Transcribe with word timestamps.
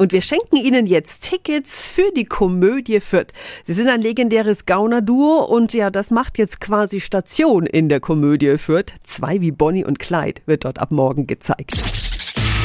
Und 0.00 0.12
wir 0.12 0.22
schenken 0.22 0.56
Ihnen 0.56 0.86
jetzt 0.86 1.28
Tickets 1.28 1.90
für 1.90 2.10
die 2.16 2.24
Komödie 2.24 3.00
Fürth. 3.00 3.34
Sie 3.64 3.74
sind 3.74 3.90
ein 3.90 4.00
legendäres 4.00 4.64
Gauner-Duo 4.64 5.44
und 5.44 5.74
ja, 5.74 5.90
das 5.90 6.10
macht 6.10 6.38
jetzt 6.38 6.58
quasi 6.58 7.00
Station 7.00 7.66
in 7.66 7.90
der 7.90 8.00
Komödie 8.00 8.56
Fürth. 8.56 8.94
Zwei 9.02 9.42
wie 9.42 9.50
Bonnie 9.50 9.84
und 9.84 9.98
Clyde 9.98 10.40
wird 10.46 10.64
dort 10.64 10.80
ab 10.80 10.90
morgen 10.90 11.26
gezeigt. 11.26 11.72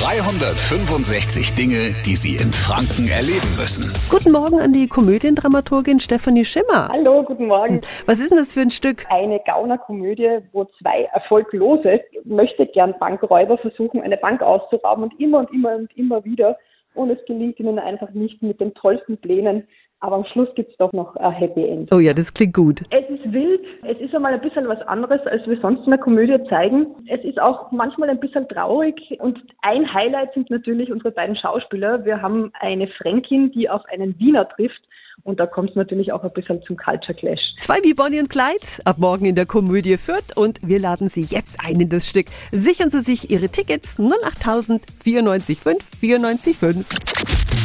365 0.00 1.52
Dinge, 1.52 1.94
die 2.06 2.16
Sie 2.16 2.36
in 2.36 2.50
Franken 2.54 3.08
erleben 3.08 3.56
müssen. 3.58 3.92
Guten 4.08 4.32
Morgen 4.32 4.58
an 4.58 4.72
die 4.72 4.86
Komödiendramaturgin 4.86 6.00
Stefanie 6.00 6.46
Schimmer. 6.46 6.88
Hallo, 6.88 7.24
guten 7.24 7.46
Morgen. 7.46 7.82
Was 8.06 8.20
ist 8.20 8.30
denn 8.30 8.38
das 8.38 8.54
für 8.54 8.62
ein 8.62 8.70
Stück? 8.70 9.04
Eine 9.10 9.38
Gaunerkomödie, 9.44 10.38
wo 10.52 10.64
zwei 10.80 11.10
erfolglose 11.12 12.00
möchte 12.24 12.64
gern 12.68 12.94
Bankräuber 12.98 13.58
versuchen, 13.58 14.00
eine 14.00 14.16
Bank 14.16 14.40
auszurauben 14.40 15.04
und 15.04 15.20
immer 15.20 15.40
und 15.40 15.52
immer 15.52 15.74
und 15.74 15.94
immer 15.94 16.24
wieder. 16.24 16.56
Und 16.98 17.10
es 17.10 17.24
gelingt 17.26 17.60
ihnen 17.60 17.78
einfach 17.78 18.10
nicht 18.10 18.42
mit 18.42 18.60
den 18.60 18.74
tollsten 18.74 19.18
Plänen. 19.18 19.68
Aber 20.00 20.16
am 20.16 20.24
Schluss 20.26 20.48
gibt 20.54 20.70
es 20.70 20.76
doch 20.76 20.92
noch 20.92 21.16
ein 21.16 21.32
Happy 21.32 21.64
End. 21.64 21.92
Oh 21.92 21.98
ja, 21.98 22.14
das 22.14 22.32
klingt 22.32 22.54
gut. 22.54 22.82
Es 22.90 23.10
ist 23.10 23.32
wild, 23.32 23.60
es 23.82 23.98
ist 23.98 24.14
einmal 24.14 24.32
ein 24.32 24.40
bisschen 24.40 24.68
was 24.68 24.80
anderes, 24.82 25.20
als 25.26 25.44
wir 25.46 25.60
sonst 25.60 25.84
in 25.84 25.90
der 25.90 25.98
Komödie 25.98 26.38
zeigen. 26.48 26.86
Es 27.08 27.24
ist 27.24 27.40
auch 27.40 27.72
manchmal 27.72 28.08
ein 28.10 28.20
bisschen 28.20 28.46
traurig 28.48 28.94
und 29.18 29.38
ein 29.62 29.92
Highlight 29.92 30.34
sind 30.34 30.50
natürlich 30.50 30.92
unsere 30.92 31.10
beiden 31.10 31.36
Schauspieler. 31.36 32.04
Wir 32.04 32.22
haben 32.22 32.52
eine 32.60 32.86
Fränkin, 32.86 33.50
die 33.50 33.68
auf 33.68 33.82
einen 33.86 34.18
Wiener 34.20 34.48
trifft 34.48 34.82
und 35.24 35.40
da 35.40 35.46
kommt 35.46 35.70
es 35.70 35.76
natürlich 35.76 36.12
auch 36.12 36.22
ein 36.22 36.32
bisschen 36.32 36.62
zum 36.62 36.76
Culture 36.76 37.14
Clash. 37.14 37.40
Zwei 37.58 37.82
wie 37.82 37.94
Bonnie 37.94 38.20
und 38.20 38.30
Clyde, 38.30 38.66
ab 38.84 38.98
morgen 38.98 39.24
in 39.24 39.34
der 39.34 39.46
Komödie 39.46 39.96
Fürth 39.96 40.36
und 40.36 40.60
wir 40.62 40.78
laden 40.78 41.08
Sie 41.08 41.22
jetzt 41.22 41.58
ein 41.64 41.80
in 41.80 41.88
das 41.88 42.08
Stück. 42.08 42.26
Sichern 42.52 42.90
Sie 42.90 43.00
sich 43.00 43.30
Ihre 43.30 43.48
Tickets 43.48 43.98
08000 43.98 44.82
94 45.02 45.58
5 45.58 45.84
94 46.00 46.56
5. 46.56 47.27